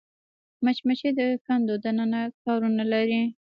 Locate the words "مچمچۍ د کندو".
0.63-1.73